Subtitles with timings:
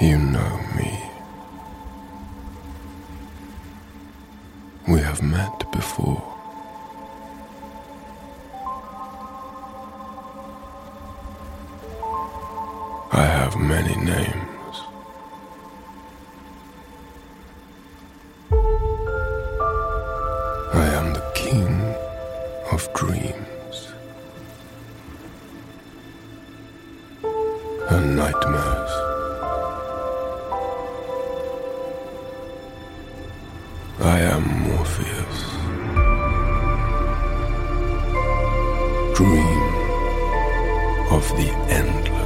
[0.00, 0.98] You know me.
[4.88, 6.20] We have met before.
[13.12, 14.76] I have many names.
[20.74, 21.94] I am the king
[22.72, 23.92] of dreams
[27.90, 29.11] and nightmares.
[34.04, 35.38] I am Morpheus.
[39.14, 39.62] Dream
[41.12, 42.21] of the endless.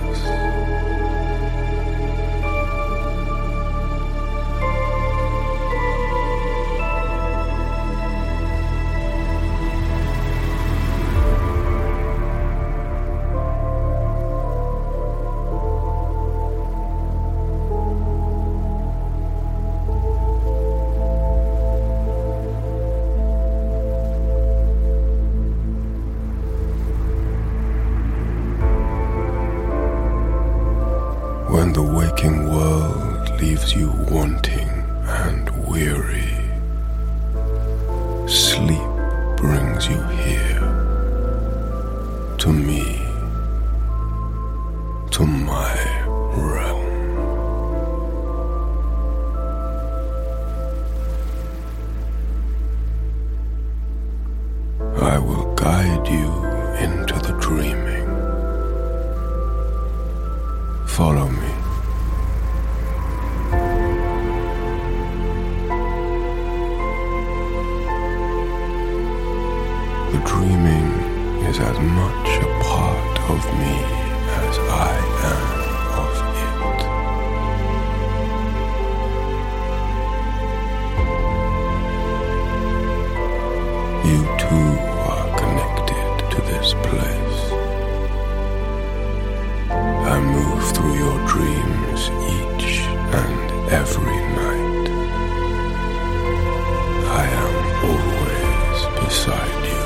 [31.49, 34.69] When the waking world leaves you wanting
[35.07, 36.35] and weary,
[38.29, 38.91] sleep
[39.37, 40.67] brings you here
[42.39, 42.83] to me,
[45.13, 45.75] to my
[46.37, 46.87] realm.
[55.01, 56.29] I will guide you
[56.85, 57.96] into the dreaming.
[60.97, 61.53] Follow me.
[70.11, 70.89] The dreaming
[71.45, 73.77] is as much a part of me
[74.41, 75.06] as I
[99.27, 99.83] beside you.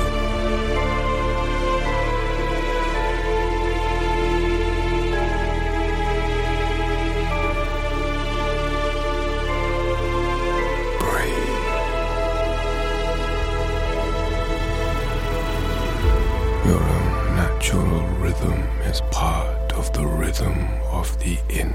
[10.99, 11.65] Breathe.
[16.65, 21.70] Your own natural rhythm is part of the rhythm of the entire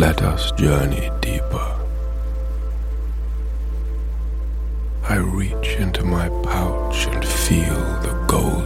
[0.00, 1.76] Let us journey deeper.
[5.06, 8.59] I reach into my pouch and feel the golden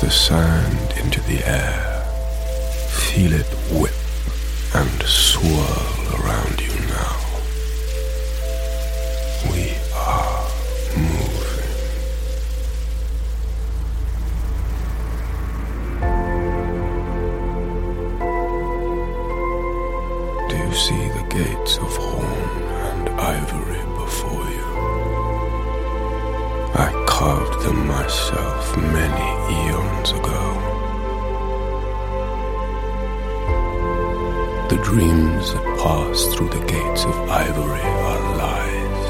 [0.00, 2.04] the sand into the air.
[2.88, 3.90] Feel it whip
[4.74, 7.16] and swirl around you now.
[9.50, 10.46] We are
[10.96, 11.74] moving.
[20.48, 24.68] Do you see the gates of horn and ivory before you?
[26.74, 30.42] I carved them myself many eons ago.
[34.68, 39.08] The dreams that pass through the gates of ivory are lies.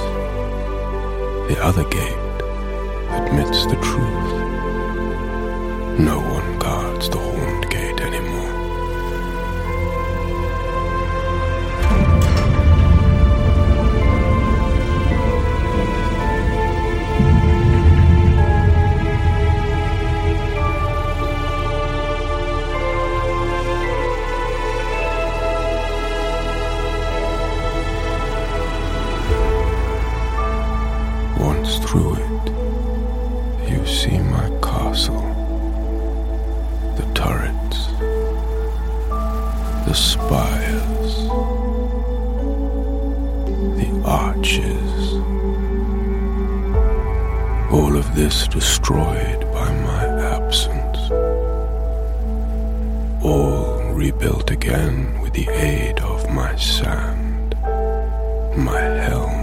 [1.49, 2.19] The other gate
[3.11, 4.33] admits the truth.
[5.99, 7.68] No one guards the horned
[34.99, 35.21] castle,
[36.97, 37.87] the turrets,
[39.87, 41.15] the spires,
[43.79, 45.15] the arches.
[47.73, 50.05] All of this destroyed by my
[50.37, 51.11] absence.
[53.23, 57.55] All rebuilt again with the aid of my sand,
[58.57, 59.38] my helm,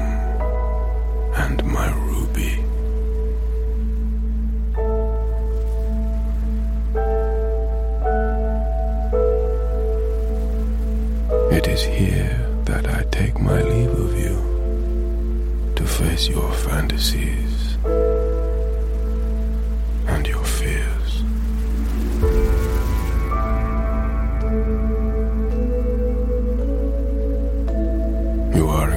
[16.24, 17.76] your fantasies
[20.08, 21.24] and your fears.
[28.56, 28.92] You are